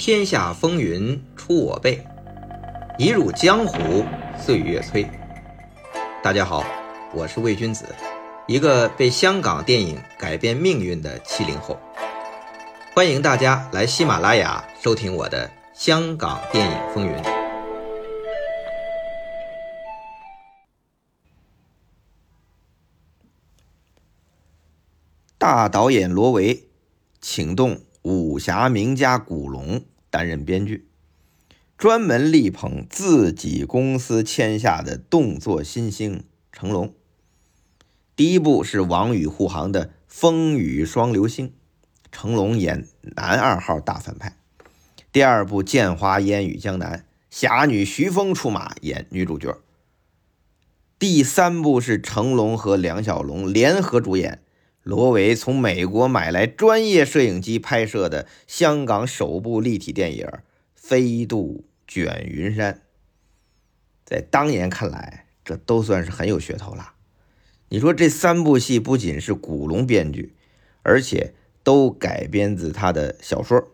[0.00, 2.02] 天下风云出我辈，
[2.96, 4.02] 一入江湖
[4.38, 5.06] 岁月催。
[6.22, 6.64] 大家好，
[7.12, 7.84] 我是魏君子，
[8.46, 11.78] 一个被香港电影改变命运的七零后。
[12.94, 17.12] 欢迎大家来喜马拉雅收听我的《香港电影风云》。
[25.36, 26.68] 大导演罗维
[27.20, 30.88] 请动武侠名家古龙担任编剧，
[31.76, 36.94] 专门力捧自己公司签下的动作新星成龙。
[38.16, 41.48] 第一部是王宇护航的《风雨双流星》，
[42.10, 44.32] 成龙演男二号大反派；
[45.12, 46.98] 第二部《剑花烟雨江南》，
[47.30, 49.58] 侠女徐枫出马演女主角；
[50.98, 54.42] 第三部是成龙和梁小龙联合主演。
[54.90, 60.26] 罗维从美国买来专业摄影机拍摄的香港首部立体电影
[60.74, 62.74] 《飞渡卷云山》，
[64.04, 66.94] 在当年看来，这都算是很有噱头了。
[67.68, 70.34] 你说这三部戏不仅是古龙编剧，
[70.82, 73.68] 而且都改编自他的小说。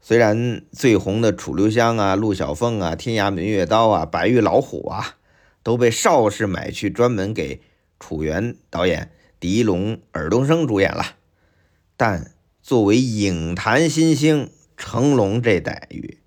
[0.00, 5.16] 虽然最红的楚留香啊、陆小凤啊、天涯明月刀啊、白玉老虎啊，
[5.64, 7.60] 都被邵氏买去专门给
[7.98, 9.10] 楚原导演。
[9.42, 11.16] 狄龙、尔冬升主演了，
[11.96, 16.20] 但作为影坛新星，成龙这待遇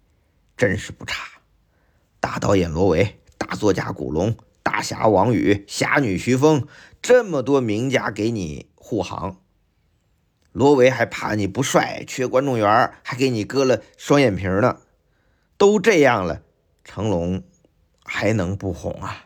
[0.57, 1.25] 真是不差。
[2.19, 6.67] 大导演罗维、大作家古龙、大侠王宇、侠女徐枫，
[7.01, 9.39] 这么多名家给你护航，
[10.51, 14.81] 罗维还怕你不帅，缺观众缘，还给你割了双眼皮呢。
[15.57, 16.41] 都这样了，
[16.83, 17.41] 成龙
[18.03, 19.24] 还能不红啊？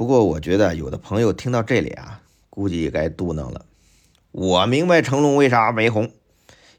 [0.00, 3.66] 不过，我觉得有的朋友听到这里啊，估计该嘟囔了。
[4.32, 6.10] 我明白成龙为啥没红，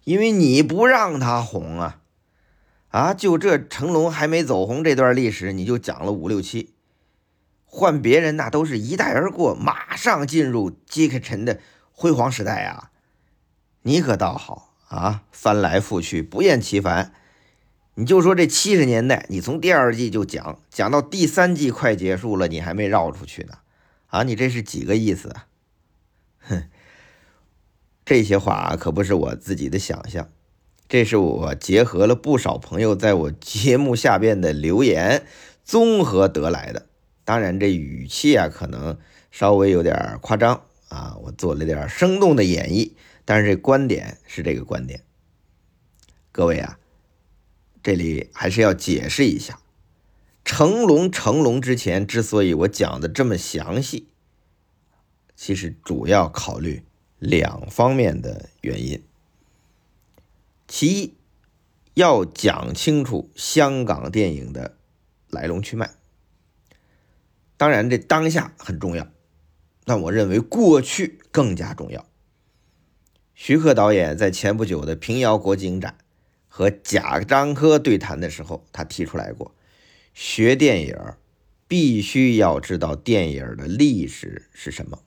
[0.06, 2.00] 因为你不让他红啊！
[2.88, 6.74] 啊，就这成龙还没走红这段历史，你就讲了五六期。
[7.66, 11.60] 换别人那都是一带而过，马上进入杰克陈的
[11.92, 12.90] 辉煌时代啊！
[13.84, 17.14] 你可倒好啊，翻来覆去不厌其烦。
[17.96, 23.56] 你就说这七十年代，你从第二季就讲讲到第三季快结束了，你还没绕出去呢，
[24.08, 25.48] 啊，你这是几个意思啊？
[26.40, 26.64] 哼，
[28.06, 30.30] 这些话可不是我自己的想象，
[30.88, 35.26] 这是我结合了不少朋友在我节目下边的留言
[35.66, 36.88] 综合得来的。
[37.26, 38.98] 当然，这语气啊可能
[39.32, 42.94] 稍微有点夸张啊，我做了点生动的演绎，
[43.26, 45.04] 但是这观点是这个观点，
[46.32, 46.78] 各位啊。
[47.84, 49.60] 这里还是要解释一下，
[50.46, 54.08] 成龙成龙之前之所以我讲的这么详细，
[55.36, 56.84] 其实主要考虑
[57.18, 59.04] 两方面的原因。
[60.68, 61.14] 其一，
[61.96, 64.78] 要讲清楚香港电影的
[65.30, 65.92] 来龙去脉。
[67.58, 69.08] 当然，这当下很重要，
[69.86, 72.06] 但我认为过去更加重要。
[73.34, 75.98] 徐克导演在前不久的平遥国际影展。
[76.54, 79.56] 和贾樟柯对谈的时候，他提出来过，
[80.14, 80.98] 学电影
[81.66, 85.00] 必须要知道电影的历史是什么。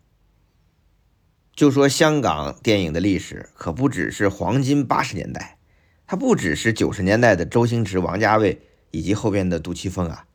[1.55, 5.59] 就说香港电影的历史，可不只是黄金八十年代，
[6.06, 10.26] 它不只是九十年代的周星驰、王家卫以及后边的杜琪峰啊，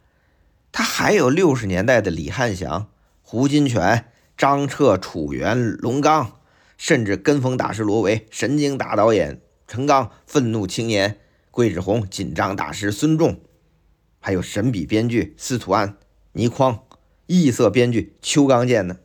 [0.71, 2.87] 它还有六十年代的李汉祥、
[3.23, 4.03] 胡金铨、
[4.37, 6.39] 张彻、楚原、龙刚，
[6.77, 9.41] 甚至跟风大师罗维、神经大导演。
[9.69, 11.19] 陈刚、愤怒青年
[11.51, 13.39] 桂志红、紧张大师孙仲，
[14.19, 15.95] 还有神笔编剧司徒安、
[16.31, 16.85] 倪匡、
[17.27, 18.97] 异色编剧邱刚健呢。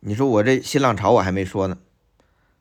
[0.00, 1.80] 你说我这新浪潮我还没说呢，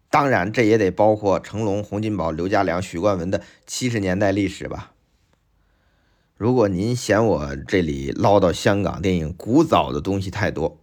[0.09, 4.91] 当然这也得包括成龙、洪金宝、刘家良、许冠文的七十年代历史吧。
[6.35, 10.81] 如果您嫌我这里唠叨香港电影古早的东西太多，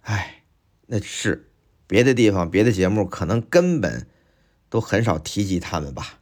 [0.00, 0.42] 哎，
[0.86, 1.47] 那是。
[1.88, 4.06] 别的地方、别的节目可能根本
[4.68, 6.20] 都很少提及他们吧。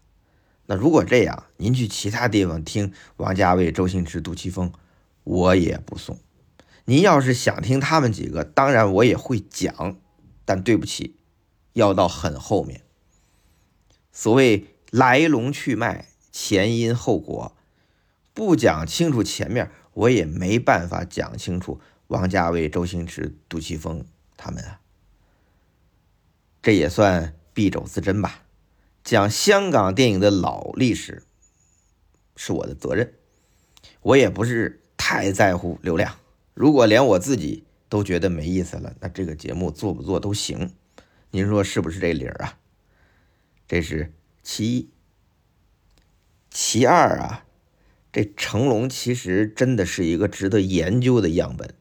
[0.66, 4.72] 那如果这样，您去其他地方听王家卫、周星驰、杜琪峰，
[5.24, 6.18] 我也不送。
[6.86, 9.96] 您要是想听他们几个，当然我也会讲，
[10.44, 11.16] 但对不起，
[11.72, 12.82] 要到很后面。
[14.12, 17.56] 所谓来龙去脉、前因后果，
[18.32, 24.04] 不讲清楚前面，我也没办法讲清楚王家卫、周星驰、杜琪峰
[24.36, 24.80] 他们啊。
[26.66, 28.42] 这也算敝帚自珍吧。
[29.04, 31.22] 讲香港电影的老历史
[32.34, 33.14] 是我的责任，
[34.02, 36.18] 我也不是太在乎流量。
[36.54, 40.72] 如果连我自己都觉得没意思了，那这个节目做不做都行。
[41.30, 42.58] 您说是不是这理儿啊？
[43.68, 44.12] 这是
[44.42, 44.90] 其一。
[46.50, 47.46] 其二啊，
[48.10, 51.72] 这成龙其实真的是一个值得研究的样本。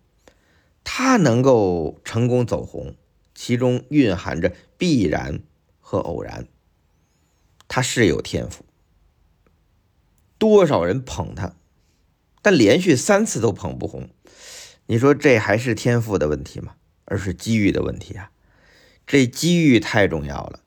[0.83, 2.95] 他能够成功走红，
[3.33, 5.39] 其中蕴含着必然
[5.79, 6.47] 和偶然。
[7.67, 8.65] 他是有天赋，
[10.37, 11.55] 多少人捧他，
[12.41, 14.09] 但连续三次都捧不红。
[14.87, 16.75] 你说这还是天赋的问题吗？
[17.05, 18.31] 而是机遇的问题啊！
[19.05, 20.61] 这机遇太重要了。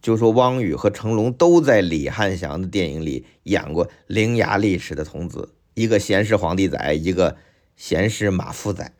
[0.00, 7.36] 就说汪宇和成龙都在李汉祥的电影里演过伶牙俐齿的童子，一个闲事皇帝仔，一个
[7.76, 8.92] 闲事马夫仔，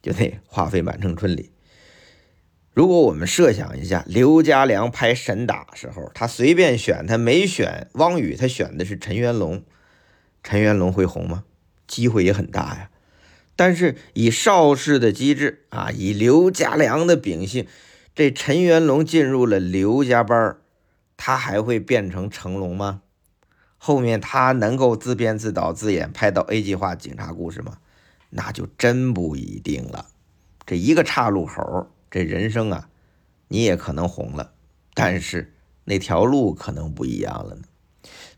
[0.00, 1.50] 就那《华妃满城春》里。
[2.76, 9.64] 如果我们设想一下，刘家良拍《神打》时候，他随便选，他没选汪宇，他选的是陈元龙，
[10.42, 11.44] 陈元龙会红吗？
[11.86, 12.90] 机会也很大呀。
[13.56, 17.66] 但是以邵氏的机智啊，以刘家良的秉性，
[18.14, 20.60] 这陈元龙进入了刘家班儿
[21.16, 23.00] 他还会变成成龙吗？
[23.78, 27.78] 后面他能够自编自导自演拍到 A 计划警察故事吗？
[28.28, 30.08] 那就真不一定了。
[30.66, 32.88] 这一个岔路口，这人生啊，
[33.48, 34.54] 你也可能红了，
[34.94, 35.52] 但是
[35.84, 37.64] 那条路可能不一样了呢。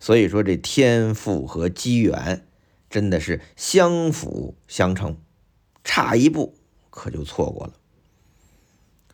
[0.00, 2.44] 所以说，这天赋和机缘。
[2.90, 5.18] 真的是相辅相成，
[5.84, 6.54] 差一步
[6.88, 7.74] 可就错过了。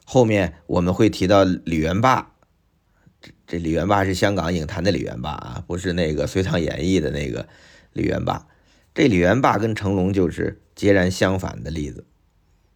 [0.05, 2.35] 后面我们会提到李元霸，
[3.21, 7.49] 这这李元霸是香港影坛的李元霸啊，不是那个《隋唐演义》的那个
[7.93, 8.47] 李元霸。
[8.95, 12.07] 这李元霸跟成龙就是截然相反的例子。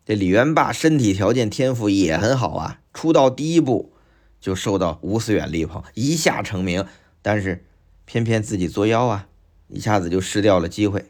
[0.09, 3.93] 这李元霸身体条件、天赋也很好啊，出道第一部
[4.41, 6.87] 就受到吴思远力捧，一下成名，
[7.21, 7.67] 但是
[8.07, 9.29] 偏偏自己作妖啊。
[9.67, 11.05] 一下子就失掉了机会。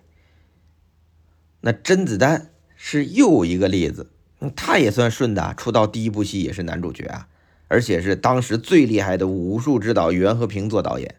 [1.61, 4.11] 那甄子丹是又一个例子，
[4.57, 7.29] 他也算顺的，出道第一部戏也是男主角啊，
[7.69, 11.15] 而且是当时最厉害的武术指导袁和平做导演。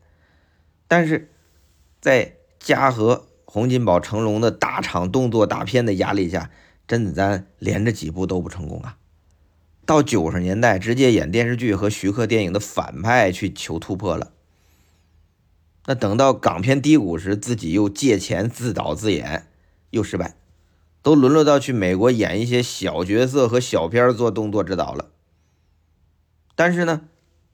[0.90, 1.32] 但是
[2.02, 6.52] 在嘉禾、洪金宝、成龙的大场动作大片的压力下，
[6.90, 8.98] 甄子丹连着几部都不成功啊。
[9.86, 14.32] 到九十年代，直接演电视剧和徐克电影的反派去求突破了。
[15.86, 19.46] 那等到港片低谷时，自己又借钱自导自演，
[19.92, 20.36] 又失败，
[21.04, 25.12] 都沦落到去美国演一些小角色和小片做动作指导了。
[26.56, 27.02] 但是呢，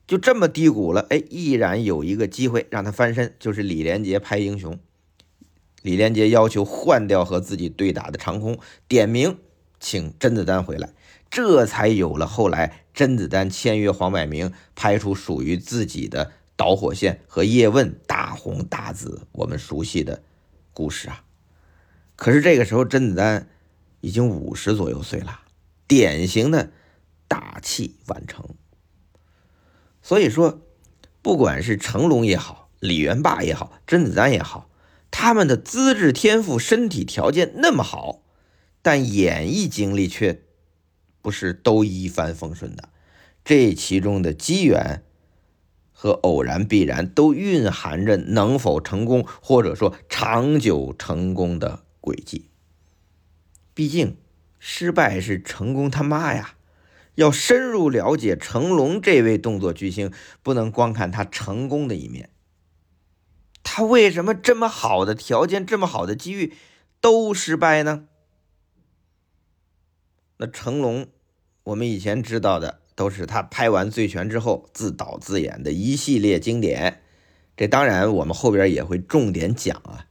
[0.06, 4.72] 就这么低谷了，哎，依然有一个机会让他翻身，就是李连杰拍《英雄》。
[5.86, 9.38] 李连杰要求换掉和自己对打的长空，点名
[9.78, 10.92] 请甄子丹回来，
[11.30, 16.32] 这才有了后来甄子丹签约黄百鸣，拍出属于自己的。
[16.58, 20.22] 导火线和叶问大红大紫，我们熟悉的
[20.72, 21.22] 故事啊。
[22.16, 23.46] 可是这个时候，甄子丹
[24.00, 25.42] 已经五十左右岁了，
[25.86, 26.70] 典型的
[27.28, 28.54] 大器晚成。
[30.00, 30.62] 所以说，
[31.20, 34.70] 不管是成龙也好，李元霸也好，甄子丹也好，
[35.10, 38.22] 他们的资质、天赋、身体条件那么好，
[38.82, 40.42] 但演艺经历却
[41.22, 42.88] 不是都一帆风顺的。
[43.44, 45.02] 这其中的机缘。
[45.98, 52.50] 和偶然必然都蕴含着能否成功，或者说长久成功的轨迹。
[53.72, 54.18] 毕竟，
[54.58, 56.56] 失败是成功他妈呀！
[57.14, 62.28] 要深入了解成龙这位动作巨星，不能光看他成功的一面。
[63.68, 66.54] 他为什么这么好的条件，这么好的机遇
[67.00, 68.06] 都失败呢？
[70.36, 71.08] 那成龙，
[71.64, 72.82] 我们以前知道的。
[72.96, 77.02] 都是他拍完《醉拳》之后自导自演的一系列经典，
[77.54, 80.06] 这当然我们后边也会重点讲啊。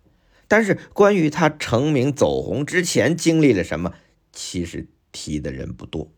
[0.48, 3.94] 但是关于他成名走红之前经历了什么，
[4.32, 6.12] 其实提的人不多，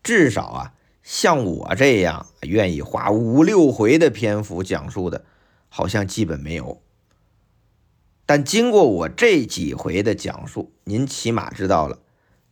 [0.00, 5.24] 至少啊，像我这样愿意花五六回的篇幅讲述的，
[5.70, 6.82] 好像基本没有。
[8.26, 12.00] 但经过我这几回的讲述，您起码知道了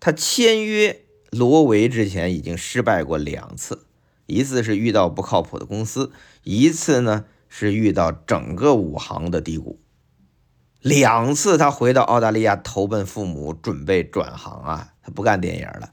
[0.00, 1.02] 他签约。
[1.30, 3.84] 罗维之前已经失败过两次，
[4.25, 6.10] 一次是遇到不靠谱的公司，
[6.42, 9.78] 一次呢是遇到整个武行的低谷。
[10.80, 15.92] 两次他回到澳大利亚投奔父母，准备转行啊，他不干电影了。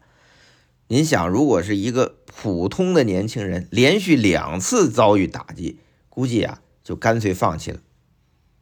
[0.87, 7.81] 您想，如果是一个普通的年轻人，连续两次遭遇打击，估计啊就干脆放弃了。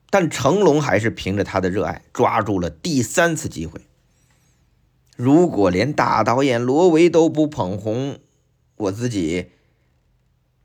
[0.09, 3.81] 但成龙还是凭着他的热爱，抓住了第三次机会。
[5.15, 8.17] 如果连大导演罗维都不捧红
[8.75, 9.51] 我自己，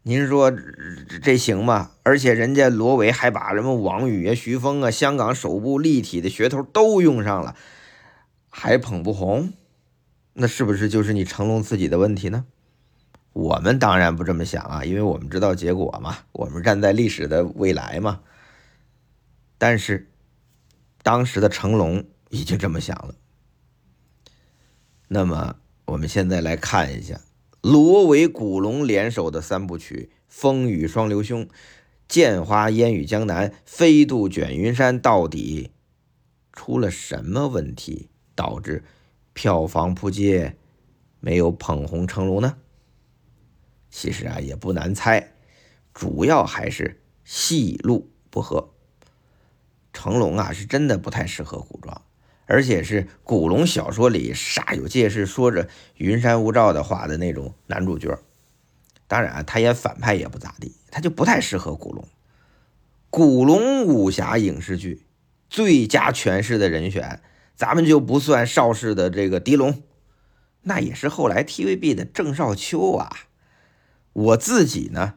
[0.02, 0.50] 您说
[1.22, 1.90] 这行吗？
[2.02, 7.56] 而且人家罗维还把什么王宇啊、徐峰啊、香港首部立体的噱头都用上了，
[8.48, 9.52] 还捧不红？
[10.34, 12.46] 那是不是就是你成龙自己的问题呢？
[13.38, 18.20] 我们当然不这么想啊，因为我们知道结果嘛，我们站在历史的未来嘛。
[19.58, 20.10] 但是
[21.04, 23.14] 当时的成龙已经这么想了。
[25.06, 25.54] 那么
[25.84, 27.20] 我们现在来看一下
[27.60, 31.44] 罗维、古龙联手的三部曲《风雨双流兄》
[32.08, 35.70] 《剑花烟雨江南》《飞渡卷云山》到底
[36.52, 38.82] 出了什么问题，导致
[39.32, 40.56] 票房扑街，
[41.20, 42.56] 没有捧红成龙呢？
[43.90, 45.32] 其实啊，也不难猜，
[45.94, 48.70] 主要还是戏路不合。
[49.92, 52.02] 成龙啊，是真的不太适合古装，
[52.46, 58.18] 而且是古龙小说里煞有介事说着云山雾罩的话的那种男主角。
[59.06, 62.06] 当然，他演反派也不咋地，他就不太适合古龙。
[63.10, 65.06] 古龙武侠影视剧
[65.48, 67.22] 最佳诠释的人选，
[67.56, 69.82] 咱们就不算邵氏的这个狄龙，
[70.62, 73.10] 那也是后来 TVB 的郑少秋啊。
[74.18, 75.14] 我自己呢，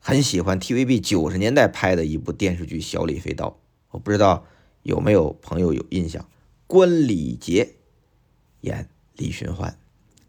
[0.00, 3.46] 很喜欢 TVB 九十年代拍的一部电视剧《小李飞刀》，
[3.90, 4.46] 我不知道
[4.82, 6.28] 有没有朋友有印象。
[6.66, 7.76] 关礼杰
[8.62, 9.78] 演李寻欢，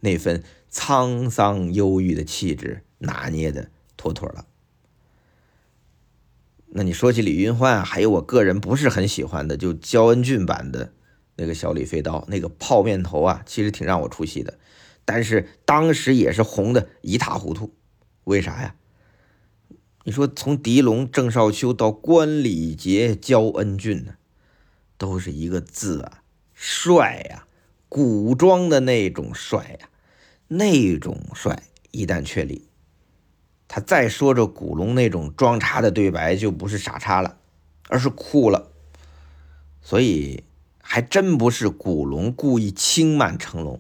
[0.02, 4.46] 那份沧桑忧郁的气质拿捏的妥妥了。
[6.68, 10.94] 那你说起李云欢，还有我个人不是很喜欢的，就焦恩俊版的
[11.38, 14.60] 那个《小李飞刀》，那个泡面头啊，其实挺让我出戏的。
[15.06, 17.72] 但是当时也是红的一塌糊涂，
[18.24, 18.76] 为啥呀？
[20.04, 24.16] 你说从狄龙、郑少秋到关礼杰、焦恩俊呢，
[24.98, 27.48] 都是一个字啊，帅呀！
[27.88, 29.90] 古装的那种帅呀，
[30.48, 32.68] 那种帅一旦确立，
[33.68, 37.38] 他再说着古龙那种装叉的对白，就不是傻叉了，
[37.88, 38.72] 而是酷了。
[39.82, 40.44] 所以
[40.82, 43.80] 还真不是古龙故意轻慢成龙。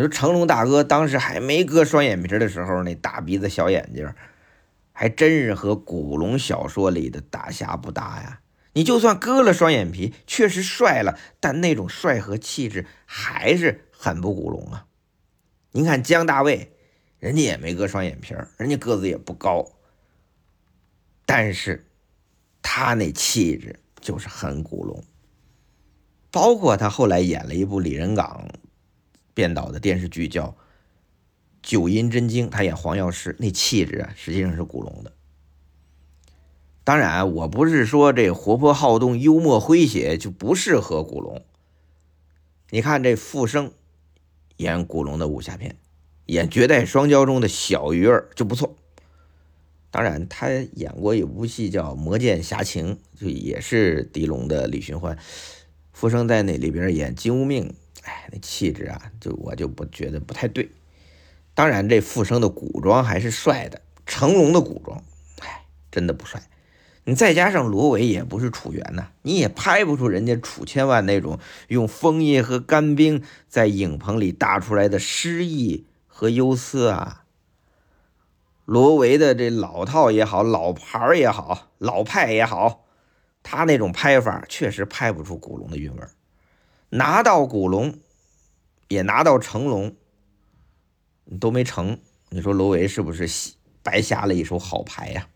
[0.00, 4.10] 你说成龙大哥当时还没割双眼皮的时候，那大鼻子小眼睛，
[4.92, 8.40] 还真是和古龙小说里的大侠不搭呀。
[8.72, 14.86] 你就算割了双眼皮，确实帅了，但那种帅和气质还是很不古龙啊。
[15.72, 16.72] 您看姜大卫，
[17.18, 19.70] 人家也没割双眼皮人家个子也不高，
[21.26, 21.86] 但是
[22.62, 25.04] 他那气质就是很古龙。
[26.30, 28.48] 包括他后来演了一部李仁港。
[29.40, 30.48] 编导的电视剧叫
[31.62, 35.10] 《九阴真经》，他演黄药师，那气质啊，实际上是古龙的。
[36.84, 41.42] 当然，我不是说这活泼好动、幽默诙谐就不适合古龙。
[42.68, 43.72] 你看这傅生
[44.58, 45.74] 演古龙的武侠片，
[46.26, 48.76] 演《绝代双骄》中的小鱼儿就不错。
[49.90, 55.16] 当然，他演过一部戏叫《魔剑侠情》，就也是狄龙的李寻欢。
[55.94, 57.74] 傅生在那里边演金无命。
[58.04, 60.70] 哎，那气质啊，就我就不觉得不太对。
[61.54, 65.02] 当然，这富生的古装还是帅的，成龙的古装，
[65.40, 66.42] 哎，真的不帅。
[67.04, 71.38] 你再加上罗维也不是楚原呐，你也拍不出人家楚千万那种
[71.68, 77.24] 用枫叶和干冰在影棚里搭出来的诗意和忧思啊。
[78.64, 82.84] 罗维的这老套也好，老牌也好，老派也好，
[83.42, 86.10] 他那种拍法确实拍不出古龙的韵味儿。
[86.90, 87.94] 拿到古龙，
[88.88, 89.94] 也拿到成龙，
[91.38, 91.98] 都没成。
[92.30, 95.28] 你说罗维是不是白瞎了一手好牌呀？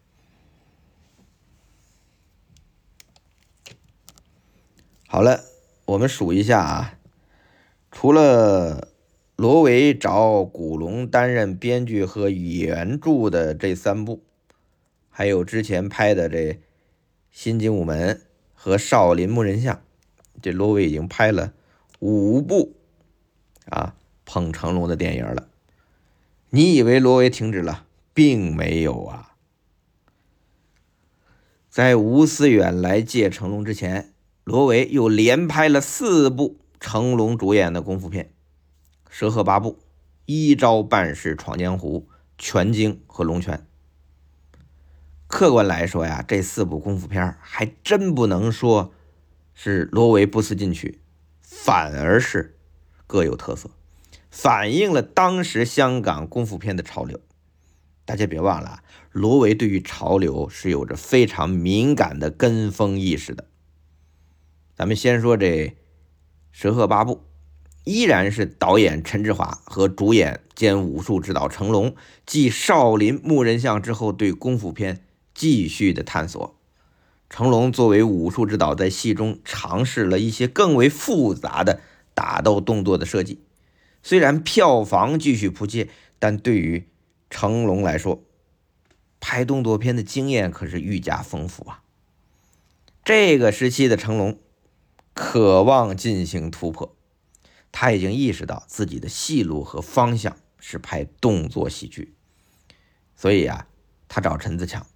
[5.06, 5.44] 好了，
[5.84, 6.98] 我们数一下啊，
[7.92, 8.88] 除了
[9.36, 14.24] 罗维找古龙担任编剧和原著的这三部，
[15.08, 16.52] 还有之前拍的这
[17.30, 18.16] 《新精武门》
[18.52, 19.76] 和《少林木人像》。
[20.42, 21.52] 这罗维已经拍了
[22.00, 22.76] 五部
[23.70, 23.94] 啊
[24.26, 25.48] 捧成龙的电影了，
[26.50, 29.34] 你以为罗维停止了，并没有啊。
[31.70, 34.12] 在吴思远来借成龙之前，
[34.44, 38.26] 罗维又连拍了四部成龙主演的功夫片，
[39.08, 39.72] 《蛇鹤八部》
[40.26, 42.00] 《一招半式闯江湖》
[42.38, 43.58] 《拳经》和《龙拳》。
[45.26, 48.92] 客观来说呀，这四部功夫片还真不能说。
[49.54, 51.00] 是罗维不思进取，
[51.40, 52.58] 反而是
[53.06, 53.70] 各有特色，
[54.30, 57.20] 反映了当时香港功夫片的潮流。
[58.04, 58.82] 大家别忘了，
[59.12, 63.46] 罗维对于潮流是有着非常敏感的跟风意识的。
[64.74, 65.46] 咱们先说这
[66.52, 67.14] 《蛇鹤八部》，
[67.84, 71.94] 依然是导演陈志华和主演兼武术指导成龙，
[72.26, 76.53] 继《少林木人像》之后，对功夫片继续的探索。
[77.34, 81.80] 成龙作为武术指导，在戏中尝试了一些更为复杂的
[82.14, 83.40] 打斗动作的设计。
[84.04, 85.88] 虽然票房继续扑街，
[86.20, 86.86] 但对于
[87.30, 88.22] 成龙来说，
[89.18, 91.82] 拍动作片的经验可是愈加丰富啊。
[93.04, 94.38] 这个时期的成龙
[95.12, 96.94] 渴望进行突破，
[97.72, 102.14] 他已经意识到自己的戏路和方向是拍动作喜剧，
[103.16, 103.66] 所以啊，
[104.06, 104.86] 他找陈自强，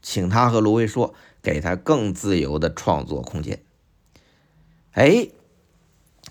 [0.00, 1.12] 请他和卢伟说，
[1.48, 3.62] 给他更自由的创作空间。
[4.92, 5.28] 哎，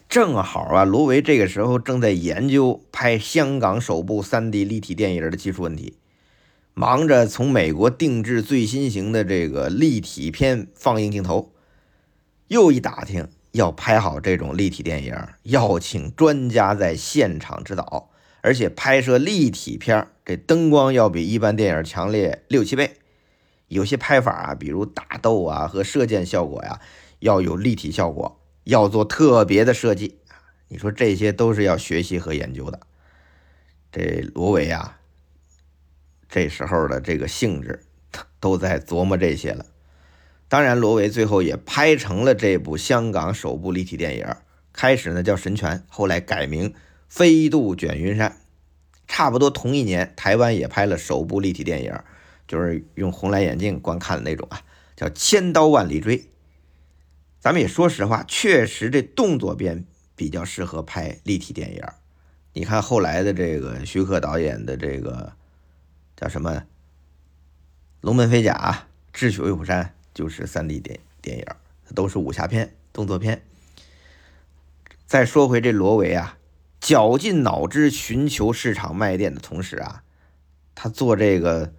[0.08, 5.98] 正好啊，罗维这个时候正在研究拍香港首部 3D 立体电影的技术问题，
[6.76, 11.52] 忙着从美国定制最新型的这个立体片放映镜头。
[12.50, 22.92] 又一打听，要拍好这种立体电影，要请专家在现场指导，而且拍摄立体片，这灯光要比一般电影强烈六七倍。
[23.68, 26.80] 有些拍法啊，比如打斗啊和射箭效果呀，
[27.20, 28.40] 要有立体效果。
[28.64, 30.18] 要做特别的设计
[30.68, 32.82] 你说这些都是要学习和研究的。
[33.92, 35.00] 这罗维啊，
[36.28, 37.86] 这时候的这个性质
[38.42, 39.66] 都在琢磨这些了。
[40.50, 44.28] 当然，罗维最后也拍成了这部香港首部立体电影，
[44.74, 46.70] 开始呢叫《神拳》，后来改名
[47.08, 48.30] 《飞渡卷云山》。
[49.08, 51.98] 差不多同一年，台湾也拍了首部立体电影，
[52.48, 54.62] 就是用红蓝眼镜观看的那种啊，
[54.96, 56.18] 叫《千刀万里追》。
[57.40, 59.86] 咱们也说实话，确实这动作片
[60.16, 61.84] 比较适合拍立体电影。
[62.54, 65.34] 你看后来的这个徐克导演的这个
[66.16, 66.56] 叫什么
[68.02, 68.54] 《龙门飞甲》
[69.14, 71.46] 《智取威虎山》，就是三 D 电电影，
[71.94, 73.44] 都是武侠片、动作片。
[75.06, 76.38] 再说回这罗维啊，
[76.82, 80.04] 绞尽脑汁寻求市场卖点的同时啊，
[80.74, 81.68] 他做这个《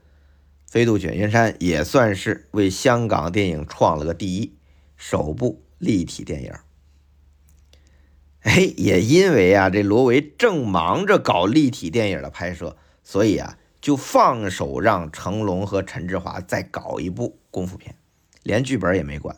[0.69, 4.55] 飞渡卷云山》也算是为香港电影创了个第一。
[5.01, 6.53] 首部立体电影，
[8.41, 17.95] 哎，也因为啊，这罗维正忙着搞立体电影的拍摄，所以啊，就放手让成龙和陈志华再搞一部功夫片，
[18.43, 19.37] 连剧本也没管。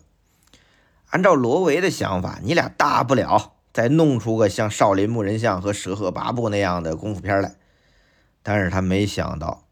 [1.10, 7.54] 按照罗维的想法，你俩大不了再弄出个像《少林木人像》和《蛇鹤八部》那样的功夫片来。
[8.42, 9.68] 但是他没想到，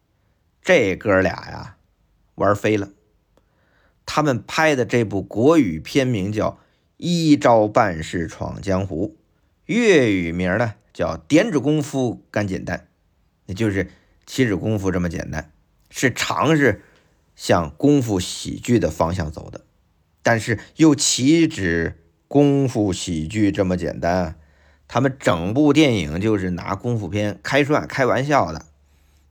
[0.63, 1.77] 这哥俩呀，
[2.35, 2.91] 玩飞了。
[4.05, 6.51] 他们拍的这部国语片名叫
[6.97, 9.17] 《一招半式闯江湖》，
[9.67, 12.79] 粤语名呢叫《点指功夫干简单》，
[13.47, 13.91] 也就是
[14.27, 15.53] 七指功夫这么简单，
[15.91, 16.83] 是尝试
[17.37, 19.65] 向功夫喜剧的方向走的，
[20.23, 24.37] 但是又岂止功夫喜剧这么简单？
[24.87, 28.65] 他们整部电影就是拿功夫片开涮、开玩笑的。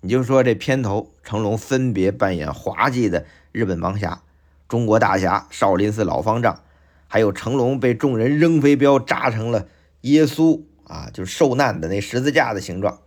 [0.01, 4.21] 你就说这片头，成龙分别扮演滑稽的日本盲侠。
[4.67, 6.61] 中国大侠、少林寺老方丈，
[7.07, 9.67] 还有成龙被众人扔飞镖扎成了
[10.01, 12.99] 耶稣啊，就受难的那十字架的形状。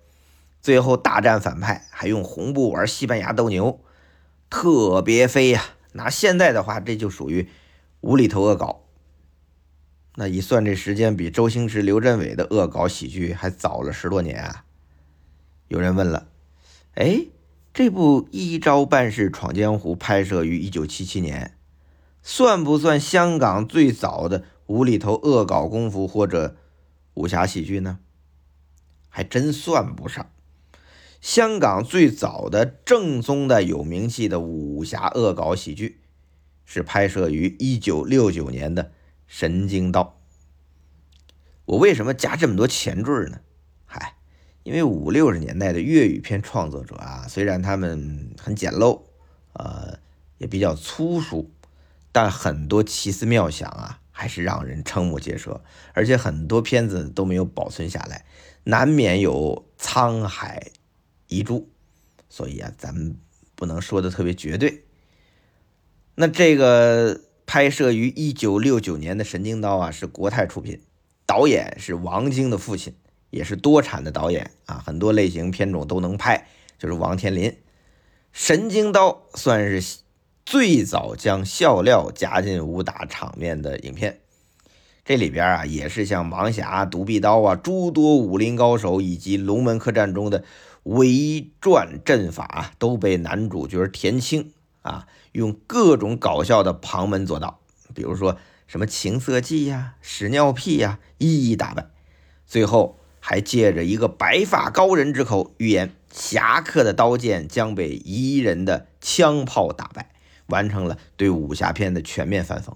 [0.60, 3.80] 最后大战反派，还用红布玩西班牙斗牛，
[4.50, 5.62] 特别飞呀！
[5.92, 7.48] 拿现在的话，这就属于
[8.00, 8.82] 无厘头恶搞。
[10.16, 14.64] 那一算这时间，比周星驰、刘镇伟的恶搞喜剧还早了十多年啊！
[15.68, 16.26] 有人问了，
[16.94, 17.26] 哎？
[17.72, 21.56] 这部《一招半式闯江湖》拍摄于一九七七年，
[22.20, 26.56] 算不算香港最早的无厘头恶搞功夫或者
[27.14, 28.00] 武侠喜剧呢？
[29.08, 30.32] 还真算不上。
[31.20, 36.00] 香港最早的正宗的有名气的武侠恶搞喜剧，
[36.64, 38.84] 是拍摄于一九六九年的
[39.28, 40.18] 《神经刀》。
[41.66, 43.40] 我为什么加这么多前缀呢？
[44.62, 49.00] 因为五六十年代的粤语片创作者啊，虽然他们很简陋，
[49.54, 49.98] 呃，
[50.36, 51.50] 也比较粗俗，
[52.12, 55.62] 但很多奇思妙想啊，还是让人瞠目结舌。
[55.94, 58.26] 而且很多片子都没有保存下来，
[58.64, 60.70] 难免有沧海
[61.28, 61.68] 遗珠。
[62.28, 63.16] 所以啊，咱们
[63.54, 64.84] 不能说的特别绝对。
[66.16, 70.82] 那这个拍摄于一九六九年的《神经刀》啊，是国泰出品，
[71.24, 72.94] 导演是王晶的父亲。
[73.30, 77.50] 也是多产的导演啊，很多类型片种都能拍，就是王天林。
[78.32, 79.98] 《神经刀》算是
[80.46, 84.20] 最早将笑料加进武打场面的影片。
[85.04, 90.44] 这里边啊，也是像盲侠、独臂刀啊，诸多武林高手以及龙门客栈中的
[90.84, 97.60] 围转阵法，都被男主角田青啊用各种搞笑的旁门左道，
[97.94, 98.36] 比如说
[98.68, 101.86] 什么情色计呀、屎尿屁呀，一一打败。
[102.46, 102.99] 最后。
[103.20, 110.10] 还借着一个白发高人之口预言，侠客的刀剑将被彝人的枪炮打败，
[110.46, 112.74] 完成了对武侠片的全面反讽。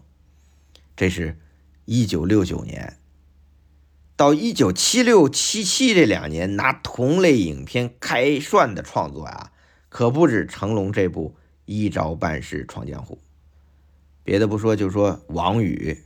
[0.96, 1.38] 这是
[1.86, 2.98] 一九六九年，
[4.14, 9.50] 到一九七六七七这两年，拿同类影片开涮的创作啊，
[9.88, 13.14] 可不止成龙这部《一招半式闯江湖》。
[14.22, 16.02] 别的不说，就说王宇，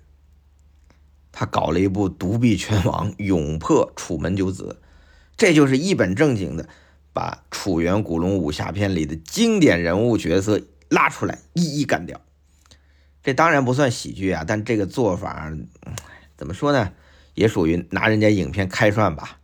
[1.33, 4.81] 他搞了一部独臂拳王，勇破楚门九子，
[5.37, 6.69] 这就是一本正经的
[7.13, 12.21] 把楚原古龙武侠片里的经典人物角色拉出来，一一干掉。
[13.23, 15.53] 这当然不算喜剧啊，但这个做法
[16.37, 16.93] 怎么说呢？
[17.35, 19.39] 也属于拿人家影片开涮吧。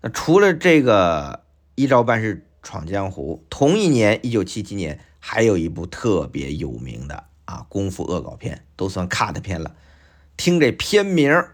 [0.00, 1.44] 那除了这个
[1.76, 9.74] 一招半式闯江湖，同一年一九七七年还有一部特别有名的啊功夫恶搞片，都算 cut 片了。
[10.36, 11.44] 听这片名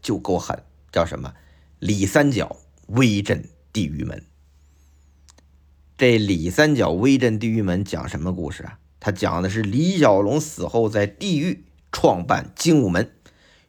[0.00, 1.34] 就够狠，叫什么？
[1.78, 4.24] 李三角威震地狱门。
[5.98, 8.78] 这李三角威震地狱门讲什么故事啊？
[8.98, 13.12] 他讲的是李小龙死后在地狱创办精武门。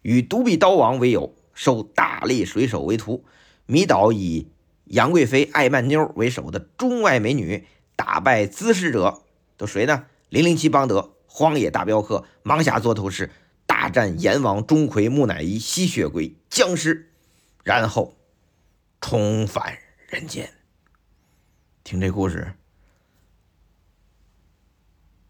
[0.02, 3.26] 与独臂刀王为友，收大力水手为徒，
[3.66, 4.48] 迷倒以
[4.86, 7.66] 杨贵妃、艾曼妞为首的中外美女，
[7.96, 9.24] 打败滋事者
[9.58, 10.06] 都谁呢？
[10.30, 13.32] 零零七邦德、荒野大镖客、盲侠做头饰，
[13.66, 17.10] 大战阎王钟馗、木乃伊、吸血鬼、僵尸，
[17.64, 18.16] 然后
[19.02, 20.54] 重返人间。
[21.84, 22.54] 听这故事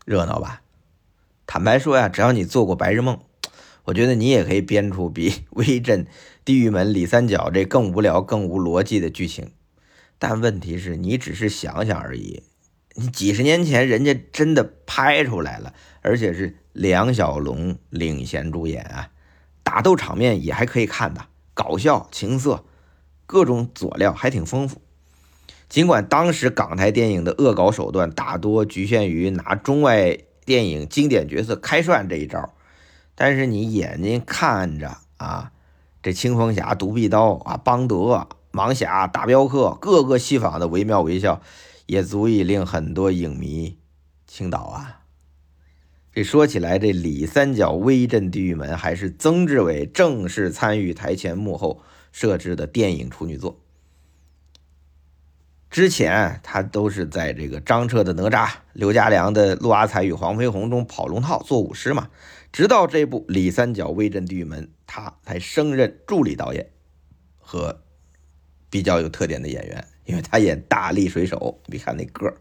[0.06, 0.62] 热闹吧？
[1.48, 3.18] 坦白说呀，只要你做过白日梦。
[3.86, 6.06] 我觉得你也可以编出比 《威震
[6.44, 9.54] 地狱门》李三角这更无聊、更无逻辑的剧情，
[10.20, 12.44] 但问题是你只是想想而已。
[12.96, 19.10] 你几十年前人家真的拍出来了，而且是梁小龙领衔主演啊，
[19.64, 22.64] 打斗场面也还可以看的，搞笑、情色，
[23.26, 24.82] 各种佐料还挺丰富。
[25.70, 32.54] 尽管当时港台电影的恶搞手段大多局限于拿中外电影经典角色开涮这一招。
[33.16, 35.52] 但是你眼睛看着啊，
[36.02, 41.42] 这青风侠、独臂刀啊、邦德、盲侠、大镖客，各个戏仿的惟妙惟肖，
[41.86, 43.78] 也足以令很多影迷
[44.26, 45.02] 倾倒啊。
[46.12, 53.60] 这说起来，这李三角威震地狱门还是曾志伟正式参与台前幕后设置的电影处女作。
[55.72, 62.12] 之前他都是在这个张彻的哪吒、刘家良的陆阿才与黄飞鸿中跑龙套做武师嘛。
[62.52, 66.70] 直到这部《李三角威震地狱门》，他才升任助理导演
[67.40, 67.82] 和
[68.70, 71.60] 比较有特点的演员，因为他演大力水手。
[71.68, 72.38] 你看那个儿，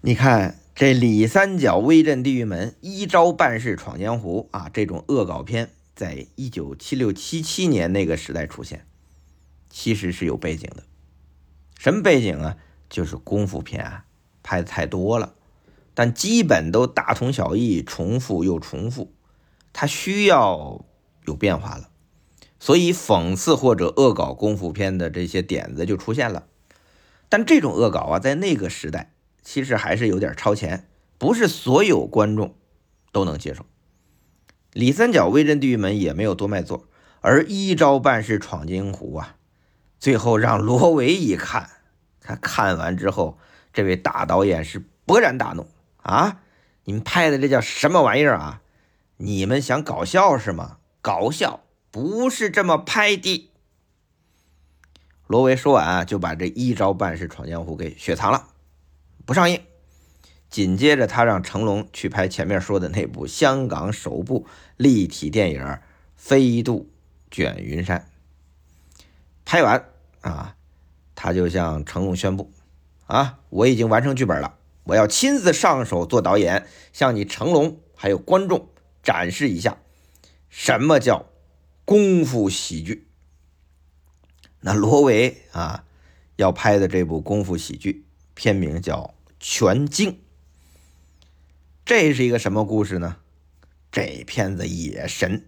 [0.00, 8.86] 你看这《李三角威震地狱门》一招半式闯江湖啊，这种恶搞片，在一九七六七七年那个时代出现，
[9.70, 10.82] 其实是有背景的。
[11.78, 12.56] 什么背景啊？
[12.88, 14.04] 就是功夫片啊，
[14.42, 15.34] 拍的太多了。
[15.94, 19.12] 但基本都大同小异，重复又重复，
[19.72, 20.84] 它需要
[21.26, 21.90] 有变化了，
[22.62, 26.44] 所以讽刺或者恶搞功夫片的这些点子就出现了。
[27.28, 29.10] 但这种恶搞啊，在那个时代
[29.42, 30.86] 其实还是有点超前，
[31.18, 32.54] 不是所有观众
[33.10, 33.66] 都能接受。
[34.72, 36.86] 李三角威震地狱门也没有多卖座，
[37.20, 39.34] 而一招半式闯江湖啊，
[39.98, 41.68] 最后让罗维一看，
[42.20, 43.38] 他看完之后，
[43.72, 45.66] 这位大导演是勃然大怒。
[45.96, 46.42] 啊！
[46.84, 48.60] 你们拍的这叫什么玩意儿啊？
[49.16, 50.76] 你们想搞笑是吗？
[51.00, 53.50] 搞笑不是这么拍的。
[55.28, 58.48] 罗维说完啊，就把这一招半式闯江湖给雪藏了，
[59.24, 59.62] 不上映。
[60.50, 65.62] 紧接着，他让成龙去拍前面说的那部香港首部立体电影
[66.16, 66.90] 《飞渡
[67.30, 68.06] 卷云山》。
[69.44, 69.86] 拍完
[70.20, 70.56] 啊，
[71.14, 72.50] 他就向成龙宣布：
[73.06, 74.58] 啊，我已经完成剧本了。
[74.84, 78.68] 我要亲自上手做导演，向你成龙还有观众
[79.02, 79.78] 展示一下
[80.50, 81.26] 什么叫
[81.84, 83.08] 功夫喜剧。
[84.60, 85.84] 那罗维啊
[86.36, 90.12] 要拍的这部功夫喜剧片名叫《拳经》，
[91.84, 93.16] 这是一个什么故事呢？
[93.90, 95.44] 这片子也神，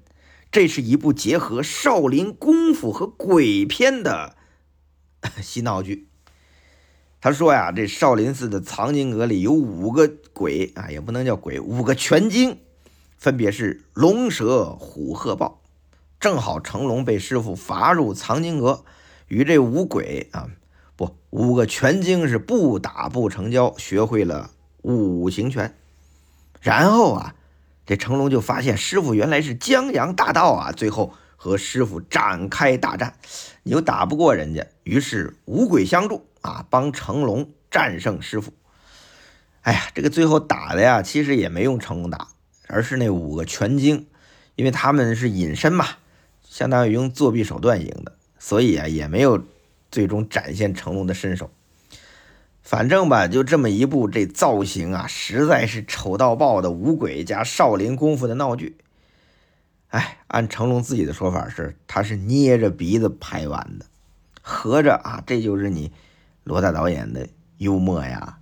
[0.52, 4.36] 这是一部结合少林功夫和鬼片的
[5.40, 6.08] 洗脑剧。
[7.22, 12.58] 他说呀，这少林寺的藏经阁里有五个鬼啊，也不能叫鬼，五个拳精，
[13.16, 15.62] 分别是龙蛇虎鹤豹。
[16.24, 18.82] 正好成龙被师傅罚入藏经阁，
[19.28, 20.48] 与这五鬼啊，
[20.96, 25.76] 不，五个全精是不打不成交，学会了五行拳。
[26.62, 27.34] 然后啊，
[27.84, 33.18] 这成龙就发现师傅原来是江洋大盗啊，最后和师傅展开大战，
[33.62, 36.26] 你又打不过人家，于是五鬼相助。
[36.40, 38.54] 啊，帮成龙战胜师傅。
[39.60, 42.28] 哎呀，这个最后打的呀，其实也没用成龙打，
[42.66, 44.06] 而是那五个全精
[44.54, 45.86] 因为他们是隐身嘛，
[46.54, 49.44] 相当于用作弊手段赢的，所以啊也没有
[49.90, 51.50] 最终展现成龙的身手。
[52.62, 58.76] 反正吧，就这么一部这造型啊，实在是丑到爆的五鬼加少林功夫的闹剧。
[59.88, 63.86] 哎，按成龙自己的说法是，他是捏着鼻子拍完的。
[64.40, 65.90] 合着啊，这就是你
[66.44, 67.26] 罗大导演的
[67.58, 68.38] 幽默呀。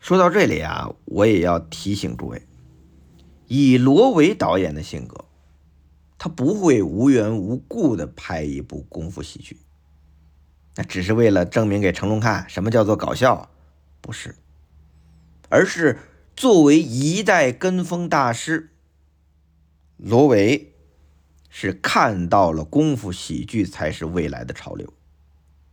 [0.00, 2.40] 说到这里啊，我也要提醒诸位，
[3.48, 5.26] 以罗维导演的性格，
[6.18, 9.60] 他不会无缘无故的拍一部功夫喜剧。
[10.74, 13.50] 那只是为了证明给成龙看什么叫做搞笑，
[14.00, 14.36] 不是，
[15.48, 15.98] 而是
[16.36, 18.70] 作为一代跟风大师，
[19.96, 20.74] 罗维
[21.48, 24.92] 是看到了功夫喜剧才是未来的潮流。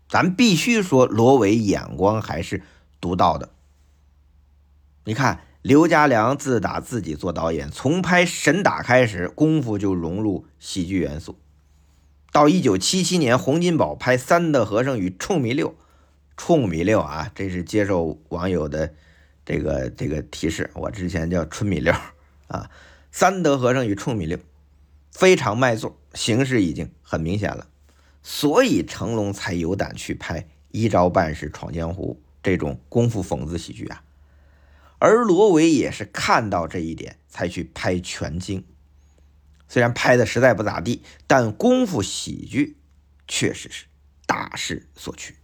[0.08, 2.63] 咱必须说，罗维眼光还是
[3.01, 3.51] 独到的。
[5.03, 11.39] 你看，刘家良自打自己做导演，从拍《神打》开始，功夫就融入喜剧元素。
[12.32, 15.71] 到一九七七年，洪金宝拍《三德和尚与冲米六》，
[16.38, 18.93] 冲米六啊，这是接受网友的
[19.43, 21.91] 这个这个提示，我之前叫春米六
[22.45, 22.69] 啊，
[23.12, 24.38] 《三德和尚与冲米六》
[25.12, 27.65] 非常卖座，形势已经很明显了，
[28.21, 34.04] 所以成龙才有胆去拍《一招半式闯江湖》这种功夫讽刺喜剧啊，
[34.99, 38.62] 而罗维也是看到这一点才去拍《全经》。
[39.67, 42.77] 虽然拍的实在不咋地，但功夫喜剧
[43.27, 43.86] 确实是
[44.25, 45.36] 大势所趋。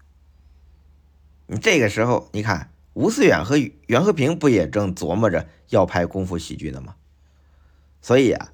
[1.48, 6.96] 你这个时候，你看吴思远和袁和平不也正琢磨着要拍功夫喜剧呢吗？
[8.02, 8.54] 所以啊，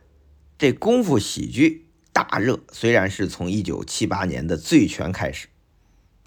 [0.57, 5.47] 这功夫喜剧大热虽然是从一九七八年的《醉拳》开始，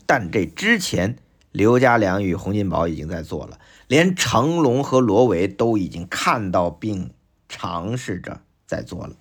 [0.07, 1.17] 但这之前
[1.53, 3.59] 刘家良与洪金宝已经在做了，
[3.89, 7.11] 连成龙和罗维都已经看到并
[7.49, 9.17] 尝试着在做了。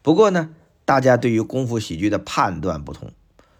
[0.00, 0.50] 不过呢，
[0.84, 3.12] 大家对于功夫喜剧的判断不同。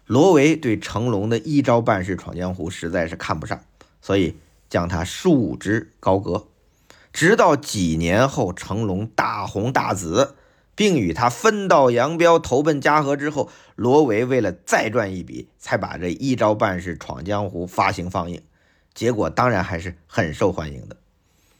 [0.05, 3.61] 罗维对成龙的一招半式闯江湖实在是看不上，
[4.01, 4.35] 所以
[4.69, 6.45] 将他束之高阁。
[7.11, 10.35] 直到几年后，成龙大红大紫，
[10.75, 18.41] 并与他分道扬镳，投奔嘉禾之后，罗维为了再赚一笔，才把这一招半式闯江湖发行放映。
[18.93, 20.97] 结果当然还是很受欢迎的。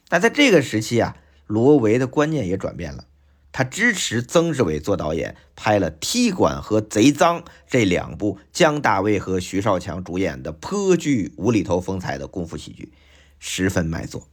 [0.07, 3.05] 但在这个时期啊，罗维的观念也转变了。
[3.51, 12.91] 他支持曾志伟做导演，拍了《踢馆》和《贼赃》这两部姜大卫和徐少强主演的颇具无厘头风采的功夫喜剧，
[13.39, 14.27] 十分卖座。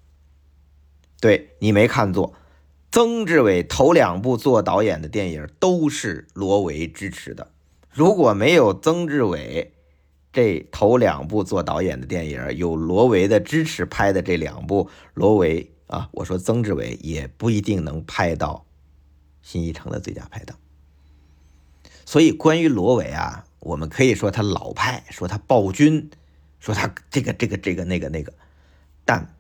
[1.21, 2.35] 对你没看错，
[2.93, 7.51] 曾志伟头两部做导演的电影都是罗维支持的。
[7.91, 9.73] 如果没有曾志伟
[10.33, 18.67] 这头两部做导演的电影，有罗维的支持拍的这两部，罗维啊，我说曾志伟也不一定能拍到。
[19.41, 20.57] 新一城的最佳拍档，
[22.07, 26.11] 所以关于罗伟啊，我们可以说他老派，说他暴君，
[26.61, 28.33] 说他这个这个这个那个那个，
[29.05, 29.35] 但，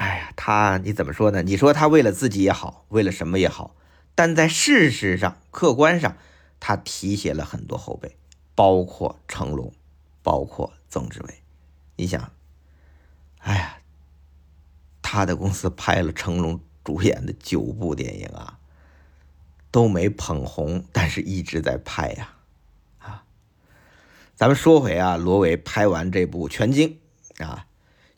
[0.00, 1.42] 哎呀，他你怎么说呢？
[1.42, 3.76] 你说他为了自己也好，为了什么也好，
[4.14, 6.16] 但在事实上、客观上，
[6.58, 8.16] 他提携了很多后辈，
[8.54, 9.74] 包括成龙，
[10.22, 11.42] 包括曾志伟。
[11.96, 12.32] 你想，
[13.40, 13.76] 哎呀，
[15.02, 16.60] 他的公司拍了成龙。
[16.82, 18.58] 主演的九部电影啊，
[19.70, 22.32] 都没捧红，但是一直在拍呀，
[22.98, 23.22] 啊，
[24.34, 26.98] 咱们说回啊，罗维拍完这部《全经》
[27.46, 27.66] 啊，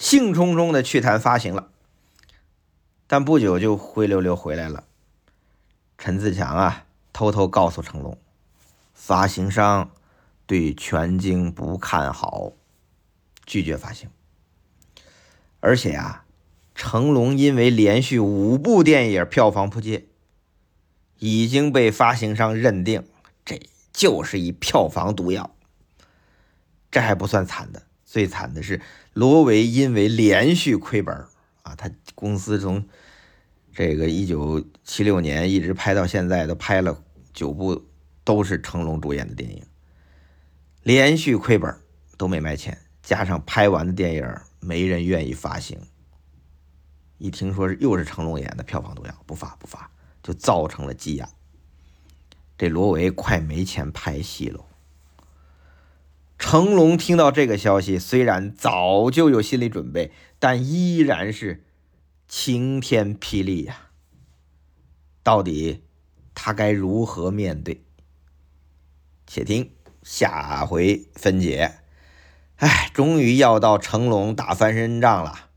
[0.02, 1.70] 兴冲冲的去谈发行了，
[3.06, 4.82] 但不久就灰溜溜回来了。
[5.96, 8.18] 陈自强啊，偷偷告诉成龙，
[8.92, 9.92] 发行商
[10.44, 12.50] 对《全经》不看好，
[13.46, 14.10] 拒绝发行，
[15.60, 16.24] 而且啊。
[16.74, 20.06] 成龙因为连续五部电影票房扑街，
[21.20, 23.06] 已经被发行商认定
[23.44, 23.60] 这
[23.92, 25.54] 就是一票房毒药。
[26.90, 27.82] 这还不算惨的，
[28.12, 28.78] 最惨的是
[29.14, 31.16] 罗维因为连续亏本
[31.62, 32.86] 啊，他公司从
[33.72, 37.86] 这个一九七六年一直拍到现在，都拍了九部
[38.22, 39.64] 都是成龙主演的电影，
[40.82, 41.74] 连续亏本
[42.18, 45.80] 都没卖钱，加上拍完的电影没人愿意发行。
[47.16, 49.90] 一听说是又是成龙演的，票房毒药不发不发，
[50.22, 51.26] 就造成了积压。
[52.58, 54.62] 这罗维快没钱拍戏了。
[56.42, 61.64] 成龙听到这个消息，虽然早就有心理准备，但依然是
[62.26, 63.90] 晴天霹雳呀。
[65.22, 65.84] 到底
[66.34, 67.84] 他该如何面对？
[69.24, 71.78] 且听下回分解。
[72.56, 75.50] 哎，终于要到成龙打翻身仗了。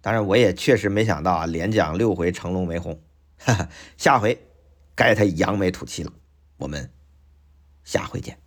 [0.00, 3.02] 当然，我也确实没想到啊，连讲六回成龙没红，
[3.36, 3.68] 哈哈，
[3.98, 4.48] 下回
[4.94, 6.10] 该他扬眉吐气了。
[6.56, 6.90] 我们
[7.84, 8.38] 下回见。